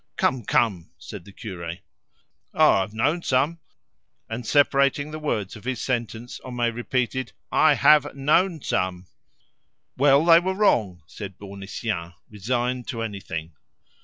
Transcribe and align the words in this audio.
"Come, 0.17 0.45
come!" 0.45 0.89
said 0.97 1.25
the 1.25 1.31
cure. 1.31 1.75
"Ah! 2.55 2.81
I've 2.81 2.91
known 2.95 3.21
some!" 3.21 3.59
And 4.27 4.47
separating 4.47 5.11
the 5.11 5.19
words 5.19 5.55
of 5.55 5.63
his 5.63 5.79
sentence, 5.79 6.41
Homais 6.43 6.71
repeated, 6.71 7.33
"I 7.51 7.75
have 7.75 8.15
known 8.15 8.63
some!" 8.63 9.05
"Well, 9.97 10.25
they 10.25 10.39
were 10.39 10.55
wrong," 10.55 11.03
said 11.05 11.37
Bournisien, 11.37 12.15
resigned 12.31 12.87
to 12.87 13.03
anything. 13.03 13.53